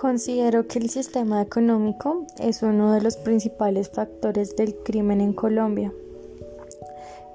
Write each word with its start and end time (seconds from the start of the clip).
Considero 0.00 0.66
que 0.66 0.78
el 0.78 0.88
sistema 0.88 1.42
económico 1.42 2.24
es 2.38 2.62
uno 2.62 2.94
de 2.94 3.02
los 3.02 3.18
principales 3.18 3.90
factores 3.90 4.56
del 4.56 4.74
crimen 4.76 5.20
en 5.20 5.34
Colombia, 5.34 5.92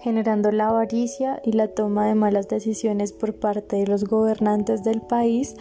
generando 0.01 0.51
la 0.51 0.69
avaricia 0.69 1.39
y 1.45 1.51
la 1.51 1.67
toma 1.67 2.07
de 2.07 2.15
malas 2.15 2.47
decisiones 2.47 3.13
por 3.13 3.35
parte 3.35 3.75
de 3.75 3.85
los 3.85 4.05
gobernantes 4.05 4.83
del 4.83 4.99
país, 4.99 5.55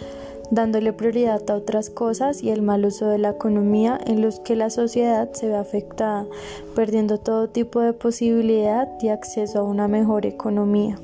dándole 0.50 0.95
prioridad 0.95 1.43
a 1.50 1.57
otras 1.57 1.90
cosas 1.90 2.43
y 2.43 2.48
el 2.48 2.62
mal 2.62 2.86
uso 2.86 3.05
de 3.09 3.18
la 3.18 3.32
economía 3.32 4.00
en 4.07 4.23
los 4.23 4.41
que 4.41 4.57
la 4.57 4.71
sociedad 4.71 5.30
se 5.34 5.48
ve 5.48 5.57
afectada, 5.57 6.27
perdiendo 6.75 7.18
todo 7.18 7.50
tipo 7.50 7.80
de 7.80 7.93
posibilidad 7.93 8.89
y 9.02 9.09
acceso 9.09 9.59
a 9.59 9.64
una 9.64 9.89
mejor 9.89 10.25
economía. 10.25 10.99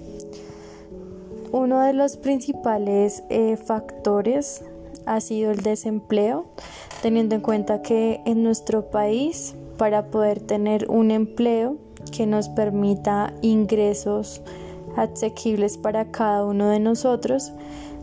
Uno 1.53 1.81
de 1.81 1.93
los 1.93 2.17
principales 2.17 3.23
eh, 3.29 3.59
factores 3.59 4.63
ha 5.07 5.21
sido 5.21 5.51
el 5.51 5.63
desempleo, 5.63 6.47
teniendo 7.03 7.35
en 7.35 7.41
cuenta 7.41 7.83
que 7.83 8.21
en 8.27 8.43
nuestro 8.43 8.91
país, 8.91 9.55
para 9.77 10.07
poder 10.07 10.41
tener 10.41 10.91
un 10.91 11.11
empleo 11.11 11.77
que 12.13 12.27
nos 12.27 12.49
permita 12.49 13.33
ingresos 13.43 14.43
asequibles 14.97 15.79
para 15.79 16.11
cada 16.11 16.45
uno 16.45 16.69
de 16.69 16.81
nosotros, 16.81 17.53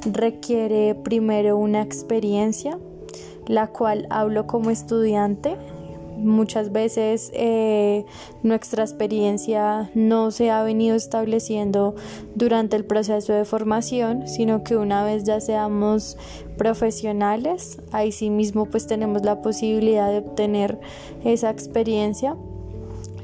requiere 0.06 0.96
primero 0.96 1.58
una 1.58 1.82
experiencia, 1.82 2.78
la 3.48 3.68
cual 3.68 4.08
hablo 4.10 4.48
como 4.48 4.70
estudiante 4.70 5.56
muchas 6.18 6.72
veces 6.72 7.32
eh, 7.34 8.06
nuestra 8.44 8.84
experiencia 8.84 9.90
no 9.94 10.32
se 10.32 10.52
ha 10.52 10.64
venido 10.64 10.96
estableciendo 10.96 11.96
durante 12.36 12.76
el 12.76 12.86
proceso 12.86 13.34
de 13.34 13.46
formación, 13.46 14.28
sino 14.28 14.64
que 14.64 14.76
una 14.78 15.04
vez 15.04 15.24
ya 15.24 15.40
seamos 15.40 16.18
profesionales, 16.58 17.80
ahí 17.92 18.12
sí 18.12 18.30
mismo 18.30 18.66
pues 18.66 18.88
tenemos 18.88 19.24
la 19.24 19.42
posibilidad 19.42 20.10
de 20.10 20.20
obtener 20.20 20.80
esa 21.24 21.50
experiencia. 21.50 22.36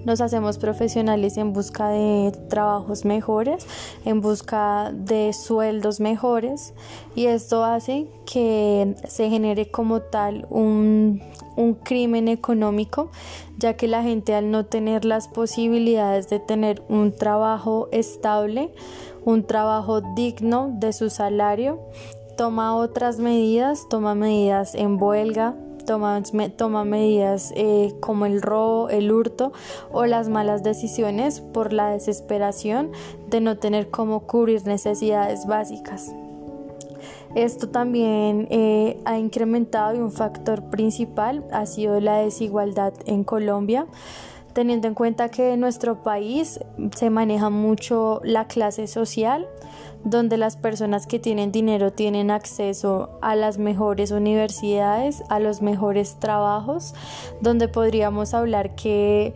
Nos 0.05 0.19
hacemos 0.19 0.57
profesionales 0.57 1.37
en 1.37 1.53
busca 1.53 1.87
de 1.87 2.33
trabajos 2.49 3.05
mejores, 3.05 3.65
en 4.03 4.19
busca 4.19 4.91
de 4.93 5.31
sueldos 5.31 6.01
mejores 6.01 6.73
y 7.15 7.27
esto 7.27 7.63
hace 7.63 8.07
que 8.25 8.95
se 9.07 9.29
genere 9.29 9.71
como 9.71 10.01
tal 10.01 10.45
un, 10.49 11.21
un 11.55 11.75
crimen 11.75 12.27
económico, 12.27 13.09
ya 13.57 13.75
que 13.75 13.87
la 13.87 14.03
gente 14.03 14.35
al 14.35 14.51
no 14.51 14.65
tener 14.65 15.05
las 15.05 15.27
posibilidades 15.27 16.29
de 16.29 16.39
tener 16.39 16.83
un 16.89 17.15
trabajo 17.15 17.89
estable, 17.91 18.73
un 19.25 19.45
trabajo 19.45 20.01
digno 20.15 20.71
de 20.79 20.93
su 20.93 21.09
salario, 21.09 21.79
toma 22.37 22.75
otras 22.75 23.19
medidas, 23.19 23.87
toma 23.89 24.15
medidas 24.15 24.75
en 24.75 25.01
huelga, 25.01 25.55
toma, 25.85 26.21
toma 26.57 26.85
medidas 26.85 27.53
eh, 27.55 27.93
como 27.99 28.25
el 28.25 28.41
robo, 28.41 28.89
el 28.89 29.11
hurto 29.11 29.53
o 29.91 30.05
las 30.05 30.29
malas 30.29 30.63
decisiones 30.63 31.41
por 31.41 31.73
la 31.73 31.89
desesperación 31.89 32.91
de 33.29 33.41
no 33.41 33.57
tener 33.57 33.89
cómo 33.89 34.21
cubrir 34.21 34.65
necesidades 34.65 35.45
básicas. 35.45 36.13
Esto 37.35 37.69
también 37.69 38.47
eh, 38.51 39.01
ha 39.05 39.17
incrementado 39.17 39.95
y 39.95 39.99
un 39.99 40.11
factor 40.11 40.69
principal 40.69 41.43
ha 41.51 41.65
sido 41.65 41.99
la 41.99 42.17
desigualdad 42.17 42.93
en 43.05 43.23
Colombia. 43.23 43.87
Teniendo 44.53 44.87
en 44.87 44.93
cuenta 44.93 45.29
que 45.29 45.53
en 45.53 45.59
nuestro 45.59 46.03
país 46.03 46.59
se 46.95 47.09
maneja 47.09 47.49
mucho 47.49 48.21
la 48.23 48.45
clase 48.45 48.85
social, 48.85 49.47
donde 50.03 50.37
las 50.37 50.57
personas 50.57 51.07
que 51.07 51.17
tienen 51.17 51.51
dinero 51.51 51.91
tienen 51.91 52.29
acceso 52.29 53.17
a 53.21 53.35
las 53.35 53.57
mejores 53.57 54.11
universidades, 54.11 55.23
a 55.29 55.39
los 55.39 55.63
mejores 55.63 56.19
trabajos, 56.19 56.93
donde 57.41 57.67
podríamos 57.67 58.35
hablar 58.35 58.75
que 58.75 59.33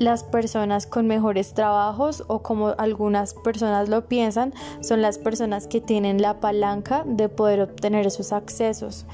las 0.00 0.24
personas 0.24 0.86
con 0.86 1.06
mejores 1.06 1.52
trabajos 1.52 2.24
o 2.26 2.40
como 2.40 2.74
algunas 2.78 3.34
personas 3.34 3.90
lo 3.90 4.08
piensan, 4.08 4.54
son 4.80 5.02
las 5.02 5.18
personas 5.18 5.66
que 5.66 5.82
tienen 5.82 6.22
la 6.22 6.40
palanca 6.40 7.04
de 7.06 7.28
poder 7.28 7.60
obtener 7.60 8.06
esos 8.06 8.32
accesos. 8.32 9.04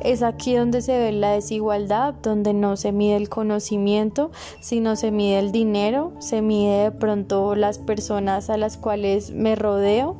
Es 0.00 0.22
aquí 0.22 0.54
donde 0.54 0.82
se 0.82 0.96
ve 0.96 1.10
la 1.10 1.32
desigualdad, 1.32 2.14
donde 2.22 2.54
no 2.54 2.76
se 2.76 2.92
mide 2.92 3.16
el 3.16 3.28
conocimiento, 3.28 4.30
sino 4.60 4.94
se 4.94 5.10
mide 5.10 5.40
el 5.40 5.50
dinero, 5.50 6.12
se 6.20 6.42
mide 6.42 6.84
de 6.84 6.90
pronto 6.92 7.56
las 7.56 7.78
personas 7.78 8.48
a 8.48 8.56
las 8.56 8.76
cuales 8.76 9.32
me 9.32 9.56
rodeo. 9.56 10.16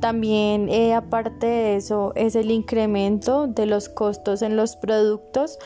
También, 0.00 0.68
eh, 0.68 0.94
aparte 0.94 1.46
de 1.46 1.76
eso, 1.76 2.12
es 2.16 2.34
el 2.34 2.50
incremento 2.50 3.46
de 3.46 3.66
los 3.66 3.88
costos 3.88 4.42
en 4.42 4.56
los 4.56 4.74
productos 4.74 5.58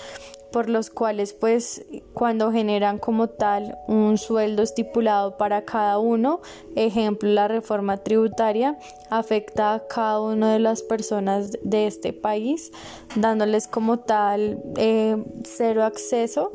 por 0.53 0.69
los 0.69 0.91
cuales 0.91 1.33
pues 1.33 1.85
cuando 2.15 2.53
generan 2.53 2.99
como 2.99 3.29
tal 3.29 3.79
un 3.89 4.19
sueldo 4.19 4.63
estipulado 4.63 5.37
para 5.37 5.65
cada 5.65 5.99
uno, 5.99 6.41
ejemplo 6.77 7.29
la 7.29 7.49
reforma 7.49 7.97
tributaria 7.97 8.79
afecta 9.11 9.75
a 9.75 9.87
cada 9.89 10.21
una 10.21 10.53
de 10.53 10.59
las 10.59 10.83
personas 10.83 11.59
de 11.63 11.87
este 11.87 12.13
país, 12.13 12.71
dándoles 13.17 13.67
como 13.67 13.99
tal 13.99 14.63
eh, 14.77 15.17
cero 15.45 15.85
acceso 15.85 16.53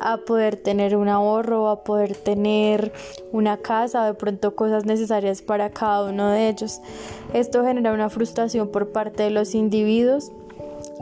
a 0.00 0.18
poder 0.18 0.56
tener 0.56 0.96
un 0.96 1.08
ahorro, 1.08 1.68
a 1.68 1.82
poder 1.82 2.16
tener 2.16 2.92
una 3.32 3.56
casa, 3.56 4.06
de 4.06 4.14
pronto 4.14 4.54
cosas 4.54 4.84
necesarias 4.84 5.42
para 5.42 5.70
cada 5.70 6.04
uno 6.04 6.30
de 6.30 6.48
ellos. 6.48 6.80
Esto 7.32 7.64
genera 7.64 7.92
una 7.92 8.10
frustración 8.10 8.68
por 8.68 8.92
parte 8.92 9.24
de 9.24 9.30
los 9.30 9.54
individuos 9.54 10.30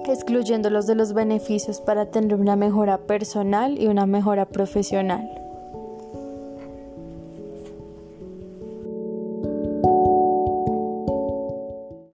excluyéndolos 0.07 0.87
de 0.87 0.95
los 0.95 1.13
beneficios 1.13 1.81
para 1.81 2.07
tener 2.07 2.35
una 2.35 2.57
mejora 2.57 2.99
personal 2.99 3.81
y 3.81 3.87
una 3.87 4.07
mejora 4.07 4.47
profesional. 4.47 5.46